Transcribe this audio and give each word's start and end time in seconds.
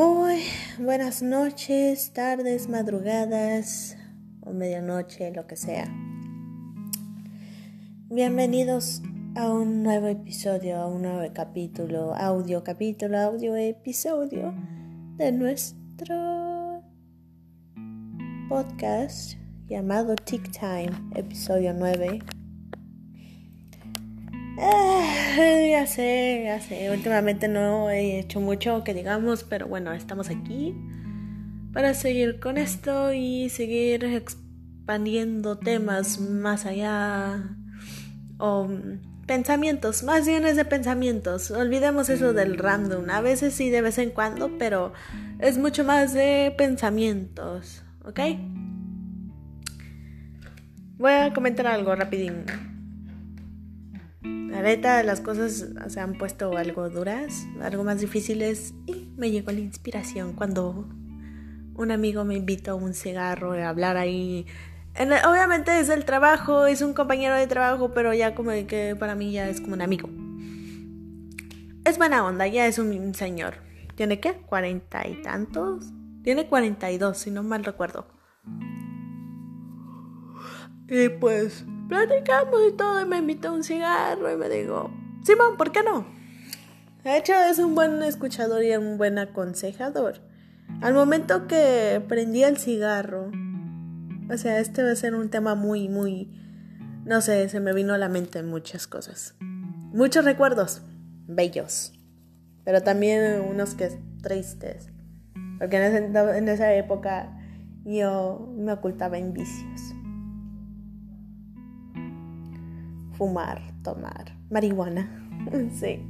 Muy 0.00 0.44
buenas 0.78 1.20
noches, 1.20 2.14
tardes, 2.14 2.70
madrugadas 2.70 3.98
o 4.40 4.50
medianoche, 4.50 5.30
lo 5.30 5.46
que 5.46 5.56
sea. 5.56 5.94
Bienvenidos 8.08 9.02
a 9.36 9.50
un 9.50 9.82
nuevo 9.82 10.06
episodio, 10.06 10.78
a 10.78 10.86
un 10.86 11.02
nuevo 11.02 11.30
capítulo, 11.34 12.14
audio 12.14 12.64
capítulo, 12.64 13.18
audio 13.18 13.54
episodio 13.56 14.54
de 15.18 15.32
nuestro 15.32 16.82
podcast 18.48 19.34
llamado 19.68 20.14
Tick 20.16 20.50
Time, 20.50 20.92
episodio 21.14 21.74
9. 21.74 22.39
Ya 25.70 25.86
sé, 25.86 26.42
ya 26.44 26.60
sé. 26.60 26.90
Últimamente 26.90 27.48
no 27.48 27.90
he 27.90 28.18
hecho 28.18 28.40
mucho 28.40 28.84
que 28.84 28.94
digamos, 28.94 29.44
pero 29.44 29.66
bueno, 29.66 29.92
estamos 29.92 30.28
aquí 30.30 30.74
para 31.72 31.94
seguir 31.94 32.40
con 32.40 32.58
esto 32.58 33.12
y 33.12 33.48
seguir 33.48 34.04
expandiendo 34.04 35.58
temas 35.58 36.18
más 36.18 36.66
allá 36.66 37.56
o 38.38 38.68
pensamientos, 39.26 40.02
más 40.02 40.26
bien 40.26 40.44
es 40.44 40.56
de 40.56 40.64
pensamientos. 40.64 41.52
Olvidemos 41.52 42.08
eso 42.08 42.32
del 42.32 42.58
random. 42.58 43.08
A 43.10 43.20
veces 43.20 43.54
sí, 43.54 43.70
de 43.70 43.82
vez 43.82 43.98
en 43.98 44.10
cuando, 44.10 44.58
pero 44.58 44.92
es 45.38 45.58
mucho 45.58 45.84
más 45.84 46.12
de 46.12 46.52
pensamientos, 46.58 47.82
¿ok? 48.04 48.20
Voy 50.98 51.12
a 51.12 51.32
comentar 51.32 51.68
algo 51.68 51.94
rapidín. 51.94 52.44
La 54.50 54.62
neta, 54.62 55.02
las 55.04 55.20
cosas 55.20 55.66
se 55.88 56.00
han 56.00 56.18
puesto 56.18 56.56
algo 56.56 56.90
duras, 56.90 57.46
algo 57.62 57.84
más 57.84 58.00
difíciles 58.00 58.74
y 58.86 59.08
me 59.16 59.30
llegó 59.30 59.52
la 59.52 59.60
inspiración 59.60 60.32
cuando 60.32 60.88
un 61.76 61.90
amigo 61.92 62.24
me 62.24 62.34
invitó 62.34 62.72
a 62.72 62.74
un 62.74 62.92
cigarro 62.92 63.52
a 63.52 63.68
hablar 63.68 63.96
ahí. 63.96 64.46
obviamente 64.96 65.78
es 65.78 65.88
el 65.88 66.04
trabajo, 66.04 66.66
es 66.66 66.82
un 66.82 66.94
compañero 66.94 67.36
de 67.36 67.46
trabajo, 67.46 67.92
pero 67.92 68.12
ya 68.12 68.34
como 68.34 68.50
que 68.66 68.96
para 68.98 69.14
mí 69.14 69.32
ya 69.32 69.48
es 69.48 69.60
como 69.60 69.74
un 69.74 69.82
amigo. 69.82 70.10
Es 71.84 71.96
buena 71.96 72.24
onda, 72.24 72.46
ya 72.48 72.66
es 72.66 72.78
un 72.78 73.14
señor. 73.14 73.54
¿Tiene 73.94 74.18
qué? 74.18 74.32
¿Cuarenta 74.32 75.06
y 75.06 75.22
tantos? 75.22 75.86
Tiene 76.24 76.48
cuarenta 76.48 76.90
y 76.90 76.98
dos, 76.98 77.18
si 77.18 77.30
no 77.30 77.42
mal 77.42 77.64
recuerdo. 77.64 78.06
Y 80.88 81.08
pues 81.08 81.64
platicamos 81.90 82.60
y 82.68 82.72
todo, 82.72 83.02
y 83.02 83.04
me 83.04 83.18
invitó 83.18 83.52
un 83.52 83.64
cigarro 83.64 84.32
y 84.32 84.36
me 84.36 84.48
digo, 84.48 84.90
Simón, 85.24 85.56
¿por 85.58 85.72
qué 85.72 85.82
no? 85.82 86.06
De 87.02 87.16
hecho, 87.16 87.32
es 87.50 87.58
un 87.58 87.74
buen 87.74 88.00
escuchador 88.02 88.62
y 88.62 88.74
un 88.76 88.96
buen 88.96 89.18
aconsejador. 89.18 90.20
Al 90.80 90.94
momento 90.94 91.48
que 91.48 92.00
prendí 92.08 92.44
el 92.44 92.58
cigarro, 92.58 93.32
o 94.30 94.38
sea, 94.38 94.60
este 94.60 94.84
va 94.84 94.92
a 94.92 94.96
ser 94.96 95.16
un 95.16 95.30
tema 95.30 95.56
muy, 95.56 95.88
muy, 95.88 96.30
no 97.04 97.20
sé, 97.20 97.48
se 97.48 97.58
me 97.58 97.72
vino 97.72 97.92
a 97.92 97.98
la 97.98 98.08
mente 98.08 98.42
muchas 98.44 98.86
cosas. 98.86 99.34
Muchos 99.40 100.24
recuerdos, 100.24 100.82
bellos, 101.26 101.92
pero 102.64 102.82
también 102.82 103.40
unos 103.40 103.74
que 103.74 103.90
tristes, 104.22 104.86
porque 105.58 105.84
en, 105.84 106.16
en 106.16 106.48
esa 106.48 106.72
época 106.72 107.36
yo 107.84 108.48
me 108.56 108.72
ocultaba 108.72 109.18
en 109.18 109.32
vicios. 109.32 109.94
Fumar, 113.20 113.60
tomar 113.82 114.32
marihuana. 114.48 115.26
Sí, 115.78 116.06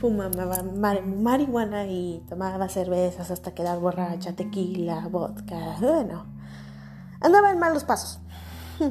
fumaba 0.00 0.62
marihuana 0.62 1.86
y 1.86 2.24
tomaba 2.28 2.68
cervezas 2.68 3.30
hasta 3.30 3.52
quedar 3.52 3.78
borracha, 3.78 4.34
tequila, 4.34 5.06
vodka. 5.08 5.76
Bueno, 5.80 6.26
andaba 7.20 7.52
en 7.52 7.58
malos 7.60 7.84
pasos. 7.84 8.18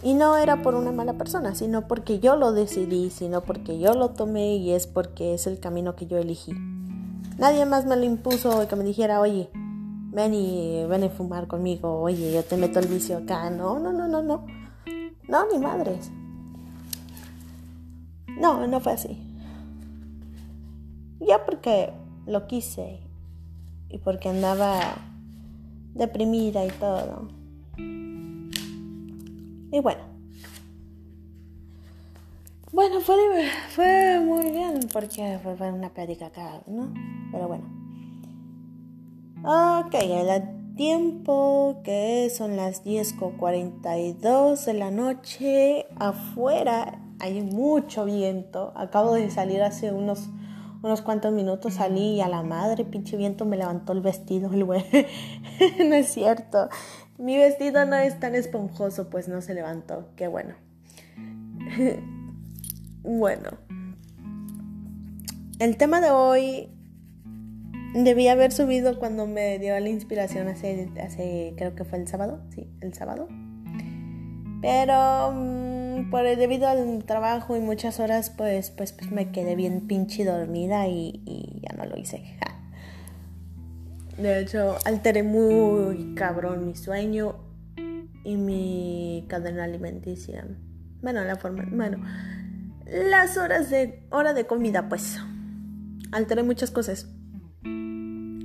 Y 0.00 0.14
no 0.14 0.36
era 0.36 0.62
por 0.62 0.76
una 0.76 0.92
mala 0.92 1.14
persona, 1.14 1.56
sino 1.56 1.88
porque 1.88 2.20
yo 2.20 2.36
lo 2.36 2.52
decidí, 2.52 3.10
sino 3.10 3.40
porque 3.40 3.80
yo 3.80 3.94
lo 3.94 4.10
tomé 4.10 4.54
y 4.54 4.70
es 4.70 4.86
porque 4.86 5.34
es 5.34 5.48
el 5.48 5.58
camino 5.58 5.96
que 5.96 6.06
yo 6.06 6.18
elegí. 6.18 6.52
Nadie 7.36 7.66
más 7.66 7.84
me 7.84 7.96
lo 7.96 8.04
impuso 8.04 8.68
que 8.68 8.76
me 8.76 8.84
dijera, 8.84 9.20
oye, 9.20 9.50
ven 10.12 10.34
y 10.34 10.86
ven 10.86 11.02
a 11.02 11.08
fumar 11.08 11.48
conmigo, 11.48 12.00
oye, 12.00 12.32
yo 12.32 12.44
te 12.44 12.56
meto 12.56 12.78
el 12.78 12.86
vicio 12.86 13.18
acá. 13.18 13.50
No, 13.50 13.80
no, 13.80 13.92
no, 13.92 14.06
no, 14.06 14.22
no. 14.22 14.46
No, 15.26 15.46
ni 15.52 15.58
madres. 15.58 16.12
No, 18.36 18.66
no 18.66 18.80
fue 18.80 18.92
así. 18.92 19.16
Ya 21.20 21.44
porque 21.44 21.92
lo 22.26 22.46
quise 22.46 23.00
y 23.88 23.98
porque 23.98 24.28
andaba 24.28 24.96
deprimida 25.94 26.64
y 26.64 26.70
todo. 26.70 27.28
Y 29.70 29.80
bueno. 29.80 30.02
Bueno, 32.70 33.00
fue, 33.00 33.16
fue 33.70 34.20
muy 34.20 34.50
bien 34.50 34.80
porque 34.92 35.38
fue 35.42 35.72
una 35.72 35.88
plática 35.88 36.26
acá, 36.26 36.62
¿no? 36.66 36.92
Pero 37.32 37.48
bueno. 37.48 37.64
Ok, 39.42 39.94
el 39.94 40.74
tiempo 40.76 41.80
que 41.82 42.30
son 42.30 42.56
las 42.56 42.84
10.42 42.84 44.64
de 44.64 44.74
la 44.74 44.90
noche 44.90 45.86
afuera 45.96 47.00
hay 47.20 47.42
mucho 47.42 48.04
viento. 48.04 48.72
Acabo 48.76 49.14
de 49.14 49.30
salir 49.30 49.62
hace 49.62 49.92
unos, 49.92 50.28
unos 50.82 51.02
cuantos 51.02 51.32
minutos, 51.32 51.74
salí 51.74 52.16
y 52.16 52.20
a 52.20 52.28
la 52.28 52.42
madre, 52.42 52.84
pinche 52.84 53.16
viento, 53.16 53.44
me 53.44 53.56
levantó 53.56 53.92
el 53.92 54.00
vestido, 54.00 54.52
el 54.52 54.64
güey. 54.64 54.84
no 55.78 55.94
es 55.94 56.08
cierto. 56.08 56.68
Mi 57.18 57.36
vestido 57.36 57.84
no 57.84 57.96
es 57.96 58.18
tan 58.20 58.34
esponjoso, 58.34 59.10
pues 59.10 59.28
no 59.28 59.40
se 59.40 59.54
levantó. 59.54 60.08
Qué 60.16 60.28
bueno. 60.28 60.54
bueno. 63.02 63.50
El 65.58 65.76
tema 65.76 66.00
de 66.00 66.10
hoy 66.10 66.68
debí 67.94 68.28
haber 68.28 68.52
subido 68.52 68.98
cuando 68.98 69.26
me 69.26 69.58
dio 69.58 69.78
la 69.80 69.88
inspiración 69.88 70.46
hace, 70.46 70.88
hace 71.02 71.54
creo 71.56 71.74
que 71.74 71.84
fue 71.84 71.98
el 71.98 72.06
sábado, 72.06 72.40
sí, 72.54 72.68
el 72.80 72.94
sábado. 72.94 73.28
Pero 74.60 75.32
mm, 75.32 75.67
por 76.10 76.24
debido 76.24 76.68
al 76.68 77.04
trabajo 77.04 77.56
y 77.56 77.60
muchas 77.60 78.00
horas, 78.00 78.30
pues, 78.30 78.70
pues, 78.70 78.92
pues 78.92 79.10
me 79.10 79.30
quedé 79.32 79.56
bien 79.56 79.86
pinche 79.86 80.24
dormida 80.24 80.86
y, 80.88 81.60
ya 81.62 81.76
no 81.76 81.84
lo 81.84 81.96
hice. 81.96 82.36
De 84.16 84.40
hecho, 84.40 84.76
alteré 84.84 85.22
muy 85.22 86.14
cabrón 86.14 86.66
mi 86.66 86.74
sueño 86.74 87.36
y 88.24 88.36
mi 88.36 89.24
cadena 89.28 89.64
alimenticia. 89.64 90.46
Bueno, 91.00 91.22
la 91.24 91.36
forma, 91.36 91.64
bueno, 91.70 91.98
las 92.86 93.36
horas 93.36 93.70
de 93.70 94.02
hora 94.10 94.34
de 94.34 94.46
comida, 94.46 94.88
pues. 94.88 95.20
Alteré 96.10 96.42
muchas 96.42 96.70
cosas. 96.70 97.06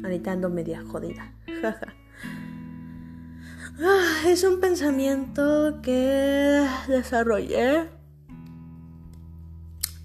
Ahorita 0.04 0.32
ando 0.32 0.50
media 0.50 0.84
jodida. 0.84 1.34
Ah, 1.64 1.78
es 4.28 4.44
un 4.44 4.60
pensamiento 4.60 5.80
que 5.82 6.66
desarrollé 6.88 7.90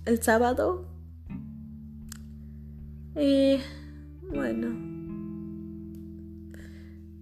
el 0.05 0.23
sábado. 0.23 0.87
Y 3.17 3.61
bueno, 4.33 4.69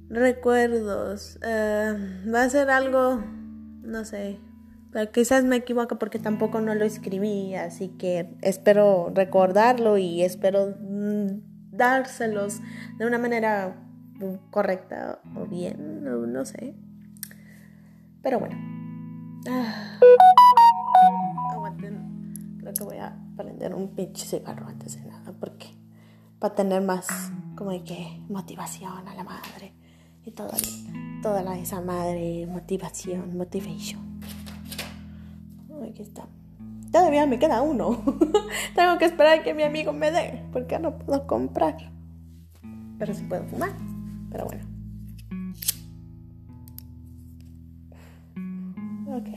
recuerdos. 0.09 1.39
Eh, 1.43 2.23
va 2.33 2.43
a 2.43 2.51
ser 2.51 2.71
algo, 2.71 3.23
no 3.83 4.05
sé, 4.05 4.39
quizás 5.13 5.45
me 5.45 5.57
equivoco 5.57 5.99
porque 5.99 6.19
tampoco 6.19 6.61
no 6.61 6.75
lo 6.75 6.85
escribí, 6.85 7.55
así 7.55 7.89
que 7.89 8.37
espero 8.43 9.13
recordarlo 9.15 9.99
y 9.99 10.23
espero 10.23 10.75
mm, 10.81 11.41
dárselos 11.71 12.61
de 12.99 13.07
una 13.07 13.19
manera 13.19 13.86
correcta 14.51 15.21
o 15.35 15.47
bien, 15.47 16.05
no, 16.05 16.45
sé. 16.45 16.75
Pero 18.23 18.41
bueno. 18.41 18.57
Ah. 19.49 19.99
Aguanten. 21.53 22.59
Creo 22.59 22.75
que 22.75 22.85
voy 22.85 22.99
a 22.99 23.17
prender 23.37 23.75
un 23.75 23.95
pinche 23.95 24.27
cigarro 24.27 24.67
antes 24.67 25.01
de 25.01 25.09
nada. 25.09 25.33
Porque 25.39 25.69
para 26.39 26.55
tener 26.55 26.83
más 26.83 27.33
como 27.55 27.71
de 27.71 27.85
que 27.85 28.23
motivación 28.29 29.07
a 29.07 29.15
la 29.15 29.25
madre. 29.25 29.75
Y 30.25 30.33
toda, 30.33 30.57
toda 31.23 31.57
esa 31.57 31.81
madre 31.81 32.47
motivación, 32.47 33.37
motivation. 33.37 34.21
Aquí 35.89 36.03
está. 36.03 36.27
Todavía 36.91 37.27
me 37.27 37.39
queda 37.39 37.63
uno. 37.63 38.03
Tengo 38.75 38.99
que 38.99 39.05
esperar 39.05 39.43
que 39.43 39.55
mi 39.55 39.63
amigo 39.63 39.93
me 39.93 40.11
dé. 40.11 40.45
Porque 40.53 40.79
no 40.79 40.99
puedo 40.99 41.27
comprar. 41.27 41.77
Pero 42.99 43.15
sí 43.15 43.23
puedo 43.25 43.45
fumar. 43.45 43.73
Pero 44.31 44.47
bueno. 44.47 44.65
Ok. 49.09 49.29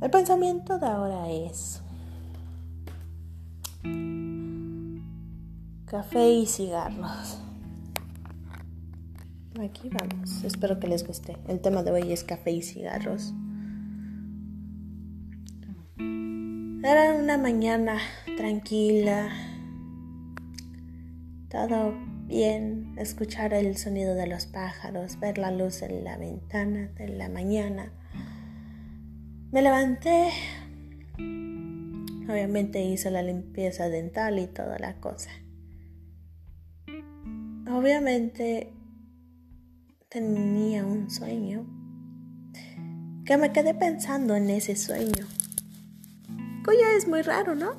El 0.00 0.10
pensamiento 0.10 0.78
de 0.78 0.86
ahora 0.86 1.30
es... 1.30 1.82
Café 5.86 6.30
y 6.30 6.46
cigarros. 6.46 7.40
Aquí 9.60 9.88
vamos. 9.88 10.44
Espero 10.44 10.78
que 10.78 10.88
les 10.88 11.06
guste. 11.06 11.36
El 11.48 11.60
tema 11.60 11.82
de 11.82 11.92
hoy 11.92 12.12
es 12.12 12.24
café 12.24 12.50
y 12.50 12.62
cigarros. 12.62 13.32
Era 15.98 17.14
una 17.14 17.38
mañana 17.38 17.98
tranquila. 18.36 19.30
Todo 21.48 21.94
bien. 22.26 22.94
Escuchar 22.98 23.54
el 23.54 23.76
sonido 23.76 24.14
de 24.14 24.26
los 24.26 24.46
pájaros, 24.46 25.18
ver 25.20 25.38
la 25.38 25.50
luz 25.50 25.82
en 25.82 26.04
la 26.04 26.16
ventana 26.16 26.88
de 26.96 27.08
la 27.08 27.28
mañana. 27.28 27.92
Me 29.52 29.62
levanté. 29.62 30.30
Obviamente 32.28 32.82
hice 32.82 33.10
la 33.10 33.22
limpieza 33.22 33.88
dental 33.88 34.38
y 34.38 34.46
toda 34.46 34.78
la 34.78 34.94
cosa. 35.00 35.30
Obviamente 37.70 38.72
tenía 40.08 40.84
un 40.84 41.10
sueño 41.10 41.66
que 43.24 43.36
me 43.36 43.52
quedé 43.52 43.74
pensando 43.74 44.34
en 44.36 44.50
ese 44.50 44.76
sueño. 44.76 45.26
Cuyo 46.64 46.86
es 46.96 47.06
muy 47.06 47.22
raro, 47.22 47.54
¿no? 47.54 47.72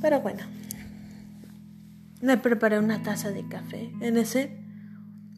Pero 0.00 0.20
bueno, 0.20 0.42
me 2.22 2.38
preparé 2.38 2.78
una 2.78 3.02
taza 3.02 3.30
de 3.30 3.46
café. 3.48 3.92
En 4.00 4.16
ese, 4.16 4.56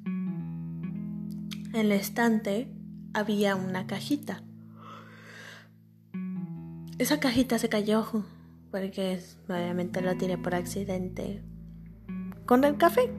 en 0.05 1.75
el 1.75 1.93
estante, 1.93 2.69
había 3.15 3.57
una 3.57 3.87
cajita. 3.87 4.43
Esa 6.99 7.19
cajita 7.19 7.59
se 7.59 7.69
cayó 7.69 8.25
porque 8.71 9.19
obviamente 9.49 10.01
la 10.03 10.17
tiré 10.17 10.37
por 10.37 10.55
accidente 10.55 11.43
con 12.45 12.65
el 12.65 12.77
café. 12.77 13.11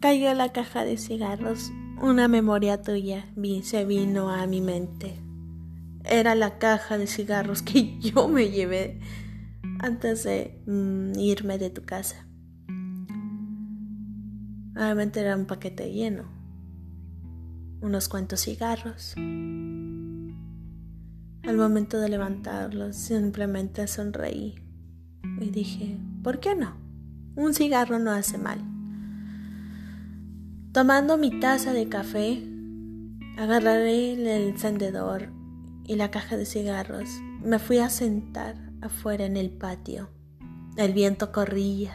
Cayó 0.00 0.34
la 0.34 0.52
caja 0.52 0.84
de 0.84 0.98
cigarros. 0.98 1.72
Una 2.00 2.28
memoria 2.28 2.82
tuya 2.82 3.26
se 3.62 3.84
vino 3.84 4.28
a 4.30 4.46
mi 4.46 4.60
mente. 4.60 5.18
Era 6.04 6.34
la 6.34 6.58
caja 6.58 6.98
de 6.98 7.06
cigarros 7.06 7.62
que 7.62 7.98
yo 8.00 8.28
me 8.28 8.50
llevé 8.50 9.00
antes 9.82 10.22
de 10.22 10.62
mm, 10.66 11.18
irme 11.18 11.58
de 11.58 11.70
tu 11.70 11.82
casa. 11.82 12.26
Obviamente 14.74 15.20
era 15.20 15.36
un 15.36 15.46
paquete 15.46 15.92
lleno. 15.92 16.24
Unos 17.82 18.08
cuantos 18.08 18.40
cigarros. 18.40 19.14
Al 21.44 21.56
momento 21.56 21.98
de 21.98 22.08
levantarlos, 22.08 22.96
simplemente 22.96 23.86
sonreí 23.88 24.54
y 25.40 25.50
dije, 25.50 25.98
¿por 26.22 26.38
qué 26.38 26.54
no? 26.54 26.76
Un 27.34 27.52
cigarro 27.52 27.98
no 27.98 28.12
hace 28.12 28.38
mal. 28.38 28.60
Tomando 30.72 31.18
mi 31.18 31.40
taza 31.40 31.72
de 31.72 31.88
café, 31.88 32.42
agarraré 33.36 34.14
el 34.14 34.26
encendedor 34.26 35.28
y 35.84 35.96
la 35.96 36.10
caja 36.10 36.36
de 36.36 36.46
cigarros. 36.46 37.08
Me 37.42 37.58
fui 37.58 37.78
a 37.78 37.90
sentar 37.90 38.71
afuera 38.82 39.24
en 39.24 39.36
el 39.36 39.50
patio. 39.50 40.10
El 40.76 40.92
viento 40.92 41.32
corría. 41.32 41.94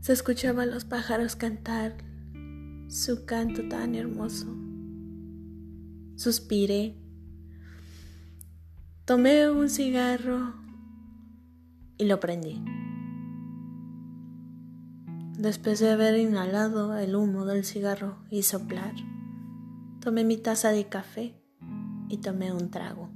Se 0.00 0.12
escuchaban 0.12 0.70
los 0.70 0.84
pájaros 0.84 1.34
cantar 1.34 1.96
su 2.88 3.24
canto 3.24 3.68
tan 3.68 3.94
hermoso. 3.94 4.46
Suspiré. 6.16 6.96
Tomé 9.04 9.50
un 9.50 9.68
cigarro 9.68 10.54
y 11.98 12.04
lo 12.04 12.20
prendí. 12.20 12.62
Después 15.38 15.80
de 15.80 15.90
haber 15.90 16.18
inhalado 16.18 16.96
el 16.98 17.16
humo 17.16 17.46
del 17.46 17.64
cigarro 17.64 18.18
y 18.30 18.42
soplar, 18.42 18.94
tomé 20.00 20.24
mi 20.24 20.36
taza 20.36 20.70
de 20.70 20.88
café 20.88 21.34
y 22.08 22.18
tomé 22.18 22.52
un 22.52 22.70
trago. 22.70 23.09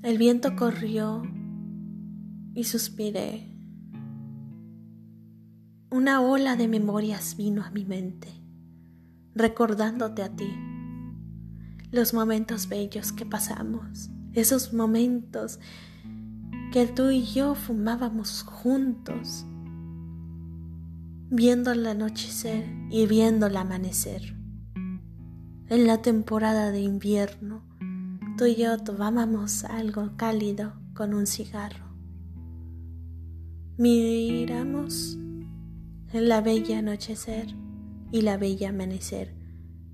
El 0.00 0.16
viento 0.16 0.54
corrió 0.54 1.24
y 2.54 2.62
suspiré. 2.62 3.52
Una 5.90 6.20
ola 6.20 6.54
de 6.54 6.68
memorias 6.68 7.36
vino 7.36 7.64
a 7.64 7.72
mi 7.72 7.84
mente, 7.84 8.28
recordándote 9.34 10.22
a 10.22 10.36
ti, 10.36 10.48
los 11.90 12.14
momentos 12.14 12.68
bellos 12.68 13.10
que 13.10 13.26
pasamos, 13.26 14.08
esos 14.34 14.72
momentos 14.72 15.58
que 16.72 16.86
tú 16.86 17.10
y 17.10 17.24
yo 17.24 17.56
fumábamos 17.56 18.44
juntos, 18.44 19.46
viendo 21.28 21.72
el 21.72 21.84
anochecer 21.84 22.72
y 22.88 23.08
viendo 23.08 23.46
el 23.46 23.56
amanecer. 23.56 24.36
En 25.66 25.88
la 25.88 26.02
temporada 26.02 26.70
de 26.70 26.82
invierno, 26.82 27.67
tú 28.38 28.46
y 28.46 28.54
yo 28.54 28.78
tomábamos 28.78 29.64
algo 29.64 30.12
cálido 30.16 30.72
con 30.94 31.12
un 31.12 31.26
cigarro. 31.26 31.84
Miramos 33.76 35.18
la 36.12 36.40
bella 36.40 36.78
anochecer 36.78 37.48
y 38.12 38.20
la 38.20 38.36
bella 38.36 38.68
amanecer 38.68 39.34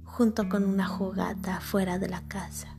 junto 0.02 0.50
con 0.50 0.64
una 0.64 0.86
jugata 0.86 1.60
fuera 1.60 1.98
de 1.98 2.10
la 2.10 2.20
casa. 2.28 2.78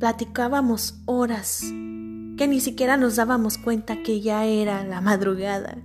Platicábamos 0.00 1.00
horas 1.06 1.62
que 1.62 2.46
ni 2.46 2.60
siquiera 2.60 2.98
nos 2.98 3.16
dábamos 3.16 3.56
cuenta 3.56 4.02
que 4.02 4.20
ya 4.20 4.44
era 4.44 4.84
la 4.84 5.00
madrugada 5.00 5.78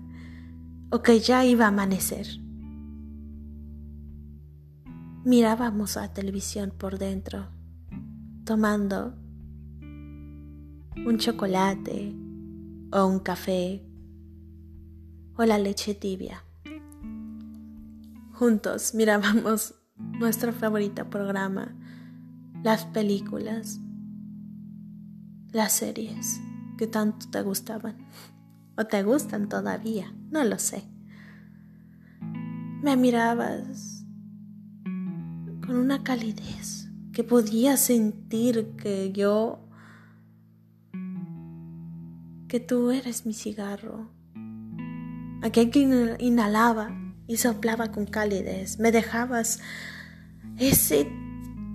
o 0.92 1.02
que 1.02 1.22
ya 1.22 1.46
iba 1.46 1.66
a 1.66 1.70
amanecer. 1.70 2.28
Mirábamos 5.24 5.96
la 5.96 6.12
televisión 6.12 6.74
por 6.78 7.00
dentro, 7.00 7.61
tomando 8.46 9.16
un 9.82 11.18
chocolate 11.18 12.16
o 12.92 13.06
un 13.06 13.20
café 13.20 13.86
o 15.38 15.46
la 15.46 15.58
leche 15.58 15.96
tibia. 15.96 16.44
Juntos 18.34 18.94
mirábamos 18.94 19.76
nuestro 20.20 20.52
favorito 20.54 21.10
programa, 21.10 21.76
las 22.64 22.86
películas 22.86 23.80
las 25.52 25.74
series 25.74 26.40
que 26.78 26.88
tanto 26.88 27.30
te 27.30 27.42
gustaban 27.42 27.98
o 28.78 28.86
te 28.86 29.04
gustan 29.04 29.50
todavía, 29.50 30.14
no 30.30 30.44
lo 30.44 30.58
sé. 30.58 30.84
Me 32.82 32.96
mirabas 32.96 34.06
con 35.66 35.76
una 35.76 36.04
calidez 36.04 36.91
que 37.14 37.24
podía 37.24 37.78
sentir 37.78 38.76
que 38.78 39.12
yo, 39.12 39.68
que 42.48 42.60
tú 42.60 42.92
eres 42.92 43.26
mi 43.26 43.34
cigarro. 43.34 44.12
Aquel 45.42 45.72
que 45.72 46.18
inhalaba 46.20 46.92
y 47.28 47.38
soplaba 47.38 47.92
con 47.92 48.06
calidez, 48.06 48.80
me 48.80 48.92
dejabas 48.92 49.60
ese 50.58 51.08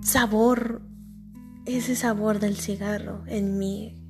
sabor 0.01 0.81
ese 1.67 1.97
sabor 1.97 2.39
del 2.39 2.55
cigarro 2.55 3.23
en 3.27 3.57
mí 3.57 4.01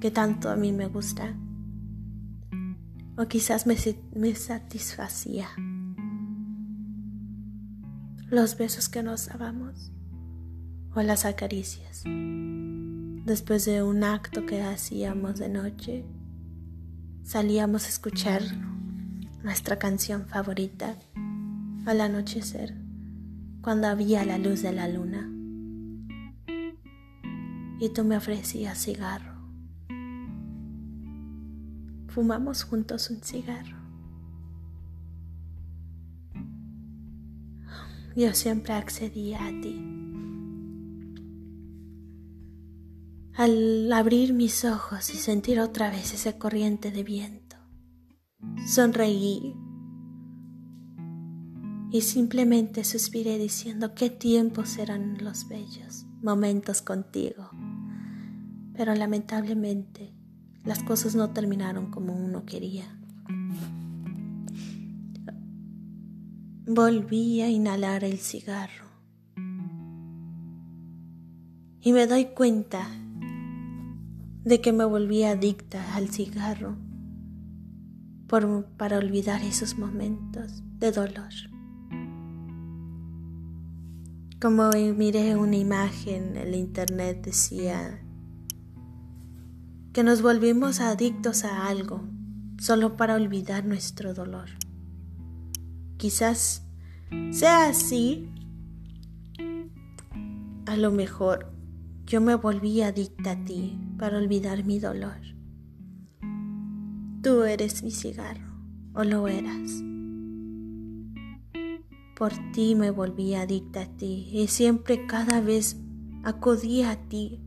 que 0.00 0.12
tanto 0.12 0.48
a 0.48 0.54
mí 0.54 0.72
me 0.72 0.86
gusta. 0.86 1.36
O 3.16 3.26
quizás 3.26 3.66
me, 3.66 3.76
me 4.14 4.34
satisfacía. 4.36 5.48
Los 8.30 8.56
besos 8.56 8.88
que 8.88 9.02
nos 9.02 9.26
dábamos 9.26 9.90
o 10.94 11.02
las 11.02 11.24
acaricias. 11.24 12.02
Después 12.04 13.64
de 13.64 13.82
un 13.82 14.04
acto 14.04 14.46
que 14.46 14.62
hacíamos 14.62 15.38
de 15.38 15.48
noche, 15.48 16.04
salíamos 17.24 17.86
a 17.86 17.88
escuchar 17.88 18.42
nuestra 19.42 19.78
canción 19.78 20.26
favorita 20.26 20.96
al 21.86 22.00
anochecer, 22.00 22.74
cuando 23.60 23.86
había 23.88 24.24
la 24.24 24.38
luz 24.38 24.62
de 24.62 24.72
la 24.72 24.88
luna 24.88 25.28
y 27.80 27.90
tú 27.90 28.04
me 28.04 28.16
ofrecías 28.16 28.78
cigarro. 28.78 29.34
Fumamos 32.08 32.64
juntos 32.64 33.10
un 33.10 33.22
cigarro. 33.22 33.76
Yo 38.16 38.34
siempre 38.34 38.72
accedía 38.72 39.46
a 39.46 39.50
ti. 39.60 39.97
Al 43.38 43.92
abrir 43.92 44.34
mis 44.34 44.64
ojos 44.64 45.14
y 45.14 45.16
sentir 45.16 45.60
otra 45.60 45.90
vez 45.90 46.12
ese 46.12 46.36
corriente 46.36 46.90
de 46.90 47.04
viento, 47.04 47.56
sonreí 48.66 49.54
y 51.92 52.00
simplemente 52.00 52.82
suspiré 52.82 53.38
diciendo 53.38 53.94
qué 53.94 54.10
tiempos 54.10 54.76
eran 54.78 55.22
los 55.22 55.46
bellos 55.46 56.04
momentos 56.20 56.82
contigo 56.82 57.50
Pero 58.76 58.96
lamentablemente 58.96 60.12
las 60.64 60.82
cosas 60.82 61.14
no 61.14 61.30
terminaron 61.30 61.92
como 61.92 62.14
uno 62.16 62.44
quería. 62.44 62.92
Volví 66.66 67.40
a 67.42 67.48
inhalar 67.48 68.02
el 68.02 68.18
cigarro 68.18 68.88
y 71.80 71.92
me 71.92 72.08
doy 72.08 72.24
cuenta 72.34 72.84
de 74.48 74.62
que 74.62 74.72
me 74.72 74.86
volví 74.86 75.24
adicta 75.24 75.94
al 75.94 76.08
cigarro 76.08 76.74
para 78.28 78.96
olvidar 78.96 79.42
esos 79.42 79.76
momentos 79.76 80.62
de 80.78 80.90
dolor. 80.90 81.32
Como 84.40 84.70
miré 84.96 85.36
una 85.36 85.56
imagen 85.56 86.36
en 86.36 86.36
el 86.38 86.54
internet 86.54 87.26
decía 87.26 88.02
que 89.92 90.02
nos 90.02 90.22
volvimos 90.22 90.80
adictos 90.80 91.44
a 91.44 91.66
algo 91.66 92.08
solo 92.58 92.96
para 92.96 93.16
olvidar 93.16 93.66
nuestro 93.66 94.14
dolor. 94.14 94.48
Quizás 95.98 96.62
sea 97.32 97.68
así. 97.68 98.30
A 100.64 100.76
lo 100.76 100.90
mejor 100.90 101.52
yo 102.06 102.22
me 102.22 102.34
volví 102.34 102.80
adicta 102.80 103.32
a 103.32 103.44
ti 103.44 103.78
para 103.98 104.18
olvidar 104.18 104.64
mi 104.64 104.78
dolor. 104.78 105.20
Tú 107.22 107.42
eres 107.42 107.82
mi 107.82 107.90
cigarro, 107.90 108.46
o 108.94 109.04
lo 109.04 109.26
eras. 109.28 109.82
Por 112.16 112.32
ti 112.52 112.74
me 112.74 112.90
volví 112.90 113.34
adicta 113.34 113.82
a 113.82 113.96
ti 113.96 114.28
y 114.32 114.46
siempre 114.48 115.06
cada 115.06 115.40
vez 115.40 115.76
acudía 116.24 116.92
a 116.92 117.08
ti 117.08 117.40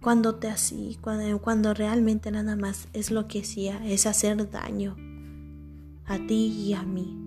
cuando 0.00 0.36
te 0.36 0.48
hacía, 0.48 0.98
cuando, 1.00 1.40
cuando 1.40 1.74
realmente 1.74 2.30
nada 2.30 2.56
más 2.56 2.88
es 2.92 3.10
lo 3.10 3.26
que 3.26 3.40
hacía, 3.40 3.84
es 3.86 4.06
hacer 4.06 4.50
daño 4.50 4.96
a 6.04 6.18
ti 6.26 6.46
y 6.46 6.74
a 6.74 6.82
mí. 6.82 7.20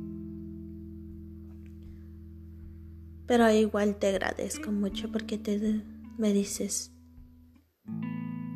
Pero 3.25 3.51
igual 3.51 3.97
te 3.97 4.07
agradezco 4.07 4.71
mucho 4.71 5.11
porque 5.11 5.37
te, 5.37 5.83
me 6.17 6.31
dices, 6.33 6.96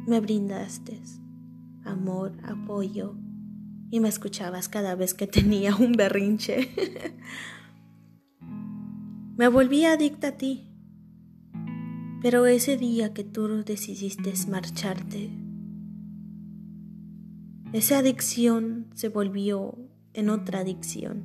me 0.08 0.20
brindaste 0.20 1.00
amor, 1.86 2.34
apoyo 2.44 3.16
y 3.90 4.00
me 4.00 4.10
escuchabas 4.10 4.70
cada 4.70 4.96
vez 4.96 5.14
que 5.14 5.28
tenía 5.28 5.76
un 5.80 5.94
berrinche. 5.94 6.70
Me 9.38 9.48
volví 9.48 9.86
adicta 9.86 10.30
a 10.30 10.38
ti. 10.38 10.68
Pero 12.22 12.46
ese 12.46 12.78
día 12.78 13.14
que 13.14 13.24
tú 13.24 13.64
decidiste 13.64 14.34
marcharte, 14.48 15.32
esa 17.74 17.98
adicción 17.98 18.92
se 18.94 19.10
volvió 19.10 19.76
en 20.14 20.30
otra 20.30 20.60
adicción. 20.60 21.24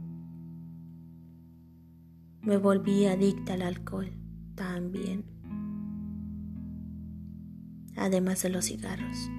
Me 2.41 2.57
volví 2.57 3.05
adicta 3.05 3.55
al 3.55 3.63
alcohol 3.63 4.11
también, 4.55 5.25
además 7.97 8.43
de 8.43 8.51
los 8.51 8.67
cigarros. 8.67 9.31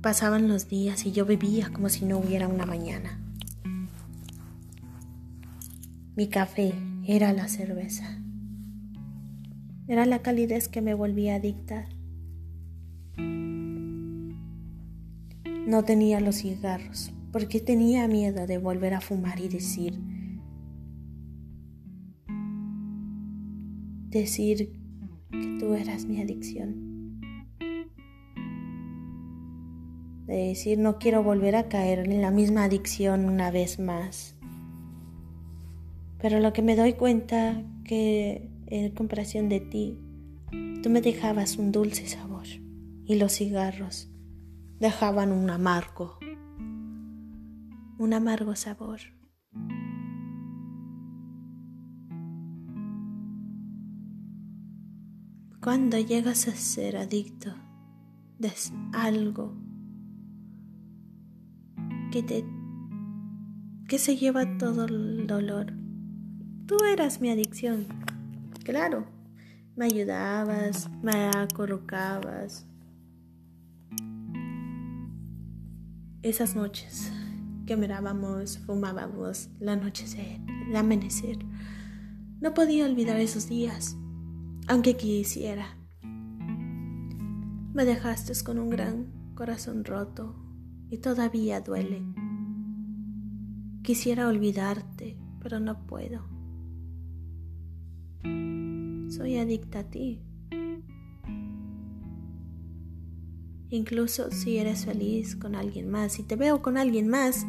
Pasaban 0.00 0.48
los 0.48 0.68
días 0.68 1.04
y 1.06 1.12
yo 1.12 1.26
vivía 1.26 1.70
como 1.72 1.88
si 1.88 2.04
no 2.04 2.18
hubiera 2.18 2.48
una 2.48 2.64
mañana. 2.64 3.18
Mi 6.14 6.28
café 6.28 6.74
era 7.04 7.32
la 7.32 7.48
cerveza. 7.48 8.18
Era 9.86 10.06
la 10.06 10.20
calidez 10.20 10.68
que 10.68 10.82
me 10.82 10.94
volvía 10.94 11.36
adicta. 11.36 11.88
No 15.66 15.84
tenía 15.84 16.20
los 16.20 16.36
cigarros 16.36 17.12
porque 17.32 17.60
tenía 17.60 18.08
miedo 18.08 18.46
de 18.46 18.58
volver 18.58 18.94
a 18.94 19.00
fumar 19.00 19.40
y 19.40 19.48
decir, 19.48 19.98
decir 24.08 24.72
que 25.30 25.56
tú 25.58 25.74
eras 25.74 26.04
mi 26.04 26.20
adicción. 26.20 27.20
De 30.26 30.48
decir, 30.48 30.78
no 30.78 30.98
quiero 30.98 31.22
volver 31.22 31.56
a 31.56 31.68
caer 31.68 32.00
en 32.00 32.20
la 32.20 32.30
misma 32.30 32.64
adicción 32.64 33.24
una 33.24 33.50
vez 33.50 33.78
más. 33.78 34.36
Pero 36.20 36.40
lo 36.40 36.52
que 36.52 36.62
me 36.62 36.76
doy 36.76 36.94
cuenta 36.94 37.62
que 37.84 38.50
en 38.66 38.90
comparación 38.94 39.48
de 39.48 39.60
ti, 39.60 39.98
tú 40.82 40.90
me 40.90 41.00
dejabas 41.00 41.56
un 41.56 41.72
dulce 41.72 42.06
sabor 42.06 42.46
y 43.06 43.14
los 43.14 43.32
cigarros 43.32 44.10
dejaban 44.80 45.32
un 45.32 45.48
amargo, 45.48 46.18
un 47.98 48.12
amargo 48.12 48.54
sabor. 48.54 49.00
Cuando 55.68 55.98
llegas 55.98 56.48
a 56.48 56.52
ser 56.52 56.96
adicto 56.96 57.52
de 58.38 58.50
algo 58.94 59.52
que 62.10 62.22
te 62.22 62.42
que 63.86 63.98
se 63.98 64.16
lleva 64.16 64.56
todo 64.56 64.86
el 64.86 65.26
dolor 65.26 65.74
Tú 66.64 66.78
eras 66.90 67.20
mi 67.20 67.28
adicción. 67.28 67.86
Claro, 68.64 69.08
me 69.76 69.84
ayudabas, 69.84 70.88
me 71.02 71.30
colocabas. 71.54 72.66
Esas 76.22 76.56
noches 76.56 77.12
que 77.66 77.76
mirábamos, 77.76 78.56
fumábamos, 78.60 79.50
la 79.60 79.74
anochecer, 79.74 80.40
el 80.66 80.74
amanecer. 80.76 81.36
No 82.40 82.54
podía 82.54 82.86
olvidar 82.86 83.20
esos 83.20 83.50
días, 83.50 83.98
aunque 84.68 84.96
quisiera. 84.96 85.76
Me 87.72 87.84
dejaste 87.84 88.32
con 88.44 88.58
un 88.58 88.70
gran 88.70 89.32
corazón 89.34 89.84
roto 89.84 90.36
y 90.90 90.98
todavía 90.98 91.60
duele. 91.60 92.02
Quisiera 93.82 94.28
olvidarte, 94.28 95.16
pero 95.40 95.58
no 95.58 95.86
puedo. 95.86 96.26
Soy 99.10 99.38
adicta 99.38 99.80
a 99.80 99.84
ti. 99.84 100.20
Incluso 103.70 104.30
si 104.30 104.58
eres 104.58 104.84
feliz 104.84 105.36
con 105.36 105.54
alguien 105.54 105.90
más, 105.90 106.12
si 106.12 106.22
te 106.22 106.36
veo 106.36 106.60
con 106.60 106.76
alguien 106.76 107.08
más, 107.08 107.46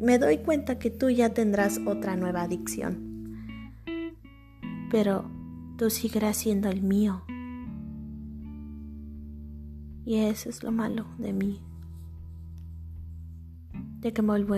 me 0.00 0.18
doy 0.18 0.38
cuenta 0.38 0.78
que 0.78 0.90
tú 0.90 1.08
ya 1.08 1.32
tendrás 1.32 1.80
otra 1.86 2.16
nueva 2.16 2.42
adicción. 2.42 3.06
Pero 4.90 5.37
tú 5.78 5.88
seguirás 5.88 6.36
siendo 6.36 6.68
el 6.68 6.82
mío. 6.82 7.22
Y 10.04 10.16
eso 10.16 10.50
es 10.50 10.62
lo 10.62 10.72
malo 10.72 11.06
de 11.16 11.32
mí. 11.32 11.62
De 14.00 14.12
que 14.12 14.20
me 14.20 14.42
vuelvo 14.42 14.56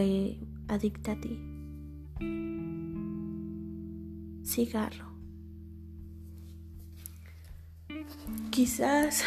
adicta 0.69 1.13
a 1.13 1.21
ti 1.21 1.51
cigarro. 4.51 5.07
Quizás... 8.51 9.25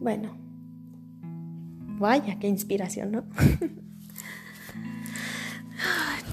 Bueno, 0.00 0.36
vaya, 1.98 2.38
qué 2.38 2.48
inspiración, 2.48 3.12
¿no? 3.12 3.24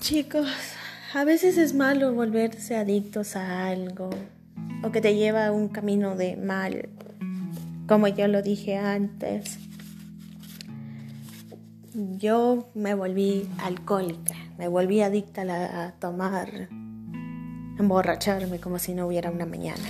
Chicos, 0.01 0.49
a 1.13 1.23
veces 1.23 1.57
es 1.57 1.73
malo 1.73 2.13
volverse 2.13 2.75
adictos 2.75 3.35
a 3.35 3.67
algo 3.67 4.09
o 4.83 4.91
que 4.91 5.01
te 5.01 5.15
lleva 5.15 5.47
a 5.47 5.51
un 5.51 5.67
camino 5.67 6.15
de 6.15 6.37
mal, 6.37 6.89
como 7.87 8.07
yo 8.07 8.27
lo 8.27 8.41
dije 8.41 8.77
antes. 8.77 9.59
Yo 11.93 12.69
me 12.73 12.95
volví 12.95 13.47
alcohólica 13.63 14.35
me 14.61 14.67
volví 14.67 15.01
adicta 15.01 15.41
a, 15.41 15.91
tomar, 15.93 16.69
emborracharme 17.79 18.59
como 18.59 18.77
si 18.77 18.93
no 18.93 19.07
hubiera 19.07 19.31
una 19.31 19.47
mañana. 19.47 19.89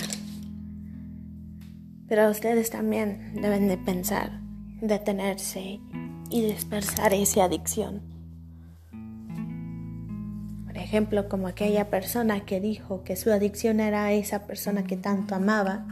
Pero 2.08 2.30
ustedes 2.30 2.70
también 2.70 3.34
deben 3.42 3.68
de 3.68 3.78
pensar, 3.78 4.40
detenerse 4.80 5.82
y 6.30 6.42
dispersar 6.42 7.14
esa 7.14 7.44
adicción. 7.44 8.21
Ejemplo, 10.82 11.30
como 11.30 11.48
aquella 11.48 11.90
persona 11.90 12.46
que 12.46 12.60
dijo 12.60 13.04
que 13.04 13.16
su 13.16 13.32
adicción 13.32 13.80
era 13.80 14.06
a 14.06 14.14
esa 14.14 14.48
persona 14.48 14.84
que 14.84 14.98
tanto 14.98 15.36
amaba, 15.36 15.88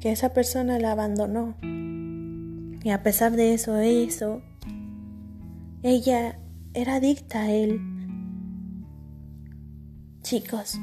que 0.00 0.12
esa 0.12 0.32
persona 0.32 0.78
la 0.78 0.92
abandonó. 0.92 1.56
Y 2.82 2.90
a 2.90 3.02
pesar 3.02 3.32
de 3.32 3.54
eso, 3.54 3.76
eso 3.78 4.42
ella 5.82 6.38
era 6.74 6.96
adicta 6.96 7.42
a 7.42 7.50
él 7.50 7.80
Chicos, 10.22 10.78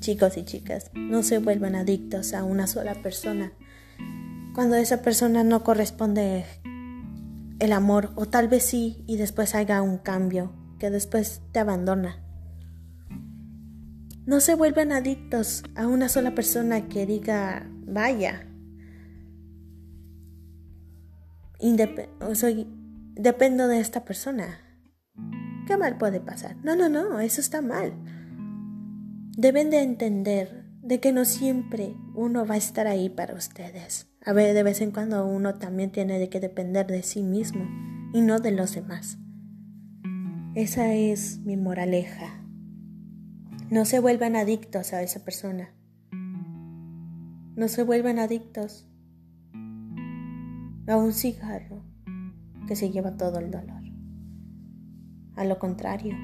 chicos 0.00 0.36
y 0.36 0.44
chicas, 0.44 0.90
no 0.94 1.22
se 1.22 1.38
vuelvan 1.38 1.76
adictos 1.76 2.34
a 2.34 2.44
una 2.44 2.66
sola 2.66 2.94
persona. 2.96 3.52
Cuando 4.54 4.74
esa 4.76 5.02
persona 5.02 5.44
no 5.44 5.62
corresponde 5.64 6.44
el 7.58 7.72
amor, 7.72 8.12
o 8.14 8.26
tal 8.26 8.48
vez 8.48 8.64
sí, 8.64 9.04
y 9.06 9.16
después 9.16 9.54
haga 9.54 9.82
un 9.82 9.98
cambio, 9.98 10.52
que 10.78 10.90
después 10.90 11.42
te 11.52 11.58
abandona. 11.58 12.24
No 14.26 14.40
se 14.40 14.54
vuelvan 14.54 14.92
adictos 14.92 15.64
a 15.74 15.86
una 15.86 16.08
sola 16.08 16.34
persona 16.34 16.88
que 16.88 17.06
diga, 17.06 17.66
vaya, 17.86 18.46
soy, 22.34 22.66
dependo 23.14 23.68
de 23.68 23.80
esta 23.80 24.04
persona. 24.04 24.60
¿Qué 25.66 25.76
mal 25.76 25.98
puede 25.98 26.20
pasar? 26.20 26.56
No, 26.62 26.76
no, 26.76 26.88
no, 26.88 27.20
eso 27.20 27.40
está 27.40 27.60
mal. 27.62 27.92
Deben 29.36 29.70
de 29.70 29.82
entender 29.82 30.64
de 30.82 31.00
que 31.00 31.12
no 31.12 31.24
siempre 31.24 31.94
uno 32.14 32.46
va 32.46 32.54
a 32.54 32.58
estar 32.58 32.86
ahí 32.86 33.08
para 33.08 33.34
ustedes. 33.34 34.07
A 34.28 34.34
ver, 34.34 34.52
de 34.52 34.62
vez 34.62 34.82
en 34.82 34.90
cuando 34.90 35.26
uno 35.26 35.54
también 35.54 35.90
tiene 35.90 36.18
de 36.18 36.28
que 36.28 36.38
depender 36.38 36.86
de 36.86 37.02
sí 37.02 37.22
mismo 37.22 37.64
y 38.12 38.20
no 38.20 38.40
de 38.40 38.50
los 38.50 38.74
demás. 38.74 39.16
Esa 40.54 40.92
es 40.92 41.38
mi 41.46 41.56
moraleja. 41.56 42.44
No 43.70 43.86
se 43.86 44.00
vuelvan 44.00 44.36
adictos 44.36 44.92
a 44.92 45.00
esa 45.02 45.24
persona. 45.24 45.70
No 47.56 47.68
se 47.68 47.82
vuelvan 47.84 48.18
adictos 48.18 48.86
a 50.86 50.96
un 50.98 51.14
cigarro 51.14 51.82
que 52.66 52.76
se 52.76 52.90
lleva 52.90 53.16
todo 53.16 53.38
el 53.38 53.50
dolor. 53.50 53.82
A 55.36 55.44
lo 55.46 55.58
contrario, 55.58 56.14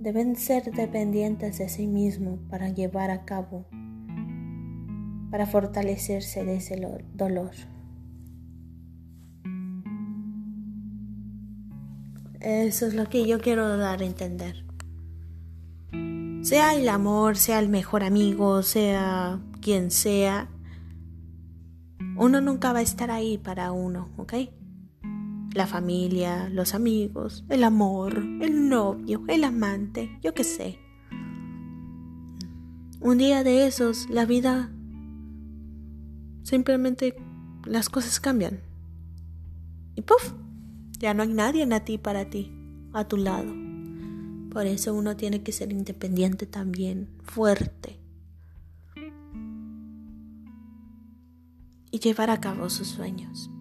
deben 0.00 0.34
ser 0.34 0.64
dependientes 0.72 1.58
de 1.58 1.68
sí 1.68 1.86
mismo 1.86 2.40
para 2.50 2.70
llevar 2.70 3.12
a 3.12 3.24
cabo, 3.24 3.68
para 5.34 5.46
fortalecerse 5.46 6.44
de 6.44 6.58
ese 6.58 6.80
dolor. 7.12 7.50
Eso 12.38 12.86
es 12.86 12.94
lo 12.94 13.08
que 13.08 13.26
yo 13.26 13.40
quiero 13.40 13.76
dar 13.76 14.00
a 14.00 14.04
entender. 14.04 14.64
Sea 16.44 16.76
el 16.76 16.88
amor, 16.88 17.36
sea 17.36 17.58
el 17.58 17.68
mejor 17.68 18.04
amigo, 18.04 18.62
sea 18.62 19.40
quien 19.60 19.90
sea, 19.90 20.50
uno 22.16 22.40
nunca 22.40 22.72
va 22.72 22.78
a 22.78 22.82
estar 22.82 23.10
ahí 23.10 23.36
para 23.36 23.72
uno, 23.72 24.10
¿ok? 24.16 24.34
La 25.52 25.66
familia, 25.66 26.48
los 26.48 26.74
amigos, 26.74 27.44
el 27.48 27.64
amor, 27.64 28.18
el 28.40 28.68
novio, 28.68 29.24
el 29.26 29.42
amante, 29.42 30.16
yo 30.22 30.32
qué 30.32 30.44
sé. 30.44 30.78
Un 33.00 33.18
día 33.18 33.42
de 33.42 33.66
esos, 33.66 34.08
la 34.08 34.26
vida, 34.26 34.70
simplemente 36.44 37.16
las 37.64 37.88
cosas 37.88 38.20
cambian. 38.20 38.60
Y 39.96 40.02
puff, 40.02 40.34
ya 41.00 41.12
no 41.12 41.24
hay 41.24 41.32
nadie 41.32 41.64
a 41.74 41.84
ti 41.84 41.98
para 41.98 42.30
ti, 42.30 42.52
a 42.92 43.08
tu 43.08 43.16
lado. 43.16 43.52
Por 44.50 44.66
eso 44.66 44.94
uno 44.94 45.16
tiene 45.16 45.42
que 45.42 45.50
ser 45.50 45.72
independiente 45.72 46.46
también, 46.46 47.08
fuerte. 47.24 48.04
y 51.94 52.00
llevar 52.00 52.28
a 52.28 52.40
cabo 52.40 52.68
sus 52.70 52.88
sueños. 52.88 53.52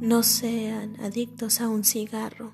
No 0.00 0.22
sean 0.22 0.94
adictos 1.00 1.60
a 1.60 1.68
un 1.68 1.82
cigarro. 1.82 2.52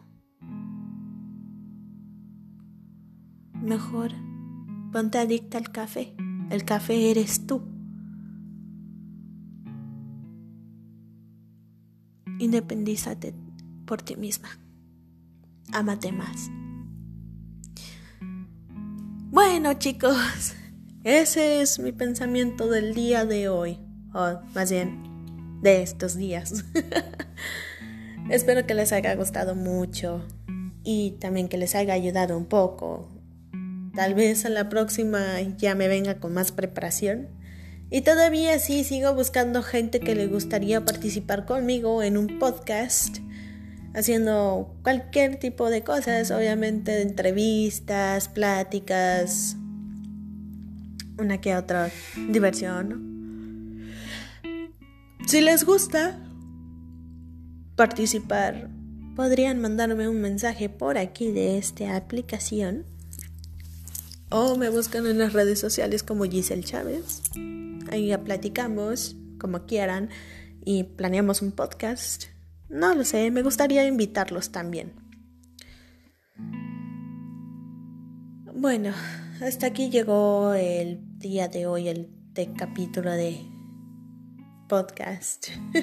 Mejor 3.53 4.13
ponte 4.97 5.19
adicta 5.19 5.59
al 5.59 5.71
café. 5.71 6.15
El 6.49 6.65
café 6.65 7.11
eres 7.11 7.47
tú. 7.47 7.61
Independízate 12.39 13.35
por 13.85 14.01
ti 14.01 14.17
misma. 14.17 14.49
Ámate 15.71 16.13
más. 16.13 16.49
Bueno 19.31 19.75
chicos, 19.75 20.55
ese 21.05 21.61
es 21.61 21.79
mi 21.79 21.93
pensamiento 21.93 22.67
del 22.67 22.95
día 22.95 23.27
de 23.27 23.51
hoy, 23.51 23.79
o 24.15 24.41
más 24.55 24.71
bien 24.71 25.61
de 25.61 25.83
estos 25.83 26.17
días. 26.17 26.65
Espero 28.31 28.67
que 28.67 28.73
les 28.73 28.93
haya 28.93 29.15
gustado 29.15 29.55
mucho 29.55 30.27
y 30.83 31.19
también 31.21 31.49
que 31.49 31.59
les 31.59 31.75
haya 31.75 31.93
ayudado 31.93 32.35
un 32.39 32.47
poco. 32.47 33.16
Tal 33.97 34.13
vez 34.13 34.45
a 34.45 34.51
la 34.51 34.69
próxima 34.69 35.41
ya 35.57 35.75
me 35.75 35.89
venga 35.89 36.17
con 36.21 36.35
más 36.35 36.53
preparación. 36.53 37.29
Y 37.91 38.03
todavía 38.03 38.59
sí 38.59 38.85
sigo 38.85 39.15
buscando 39.15 39.63
gente 39.63 40.01
que 40.01 40.15
le 40.15 40.27
gustaría 40.27 40.85
participar 40.85 41.47
conmigo 41.47 42.03
en 42.03 42.19
un 42.19 42.39
podcast, 42.39 43.21
haciendo 43.95 44.77
cualquier 44.83 45.37
tipo 45.37 45.71
de 45.71 45.83
cosas, 45.83 46.31
obviamente 46.31 47.01
entrevistas, 47.01 48.29
pláticas, 48.29 49.57
una 51.19 51.41
que 51.41 51.57
otra 51.57 51.91
diversión. 52.29 53.95
Si 55.27 55.41
les 55.41 55.65
gusta 55.65 56.21
participar, 57.77 58.69
podrían 59.15 59.59
mandarme 59.59 60.07
un 60.07 60.21
mensaje 60.21 60.69
por 60.69 60.99
aquí 60.99 61.31
de 61.31 61.57
esta 61.57 61.97
aplicación 61.97 62.85
o 64.31 64.57
me 64.57 64.69
buscan 64.69 65.07
en 65.07 65.19
las 65.19 65.33
redes 65.33 65.61
sociales 65.61 66.03
como 66.03 66.25
Giselle 66.25 66.65
Chávez. 66.65 67.23
Ahí 67.91 68.09
ya 68.09 68.25
platicamos 68.25 69.17
como 69.39 69.67
quieran 69.67 70.11
y 70.65 70.85
planeamos 70.85 71.43
un 71.43 71.53
podcast. 71.53 72.25
No 72.69 72.95
lo 72.95 73.05
sé, 73.05 73.31
me 73.31 73.43
gustaría 73.43 73.87
invitarlos 73.87 74.51
también. 74.51 74.93
Bueno, 78.55 78.93
hasta 79.41 79.67
aquí 79.67 79.91
llegó 79.91 80.55
el 80.55 81.01
día 81.19 81.49
de 81.49 81.67
hoy, 81.67 81.89
el 81.89 82.11
capítulo 82.57 83.13
de 83.13 83.41
podcast. 84.69 85.49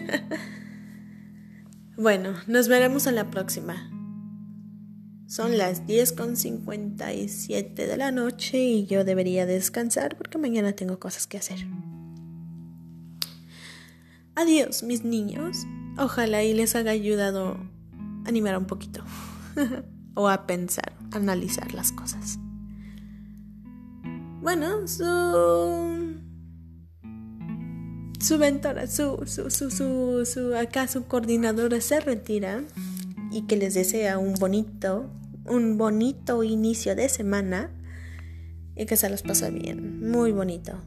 bueno, 1.98 2.36
nos 2.48 2.68
veremos 2.68 3.08
en 3.08 3.16
la 3.16 3.32
próxima. 3.32 3.93
Son 5.28 5.58
las 5.58 5.86
10.57 5.88 7.74
de 7.74 7.98
la 7.98 8.12
noche 8.12 8.60
y 8.60 8.86
yo 8.86 9.04
debería 9.04 9.46
descansar 9.46 10.18
porque 10.18 10.38
mañana 10.38 10.74
tengo 10.74 11.00
cosas 11.00 11.28
que 11.28 11.38
hacer. 11.38 11.66
Adiós, 14.36 14.84
mis 14.84 15.04
niños. 15.04 15.58
Ojalá 15.98 16.44
y 16.44 16.54
les 16.54 16.76
haya 16.76 16.92
ayudado 16.92 17.58
a 18.26 18.30
animar 18.30 18.58
un 18.58 18.66
poquito. 18.66 19.04
o 20.16 20.30
a 20.30 20.46
pensar, 20.46 20.94
a 21.12 21.18
analizar 21.18 21.74
las 21.74 21.92
cosas. 21.92 22.40
Bueno, 24.42 24.88
su. 24.88 26.14
Su 28.20 28.38
mentora, 28.38 28.88
su, 28.88 29.24
su, 29.26 29.50
su, 29.50 30.26
su, 30.26 30.56
acá 30.56 30.88
su 30.88 31.06
coordinadora 31.06 31.82
se 31.82 32.00
retira 32.00 32.64
y 33.34 33.42
que 33.44 33.58
les 33.58 33.74
desea 33.74 34.20
un 34.20 34.36
bonito, 34.36 35.10
un 35.50 35.78
bonito 35.78 36.44
inicio 36.44 36.96
de 36.96 37.10
semana 37.10 37.72
y 38.76 38.86
que 38.86 38.96
se 38.96 39.10
los 39.10 39.24
pase 39.24 39.50
bien, 39.50 40.10
muy 40.10 40.32
bonito. 40.32 40.80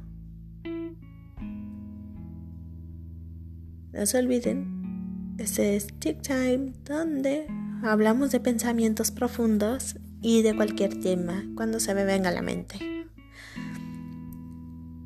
No 3.93 4.05
se 4.05 4.19
olviden, 4.19 5.35
este 5.39 5.77
es 5.77 5.89
Tick 5.99 6.23
Time, 6.23 6.73
donde 6.85 7.47
hablamos 7.83 8.31
de 8.31 8.41
pensamientos 8.41 9.11
profundos 9.11 9.97
y 10.21 10.43
de 10.43 10.55
cualquier 10.55 11.01
tema 11.01 11.45
cuando 11.57 11.81
se 11.81 11.95
me 11.95 12.05
venga 12.05 12.31
la 12.31 12.43
mente. 12.43 12.79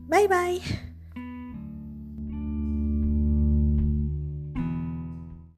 Bye 0.09 0.29
bye. 0.29 0.90